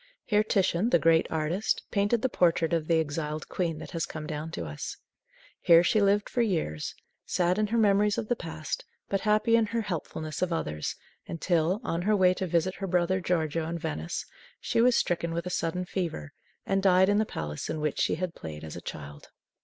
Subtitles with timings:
[0.25, 4.25] Here Titian, the great artist, painted the portrait of the exiled queen that has come
[4.25, 4.97] down to us.
[5.61, 9.67] Here she lived for years, sad in her memories of the past, but happy in
[9.67, 10.95] her helpfulness of others
[11.27, 14.25] until, on her way to visit her brother Giorgio in Venice,
[14.59, 16.31] she was stricken with a sudden fever,
[16.65, 19.29] and died in the palace in which she had played as a child.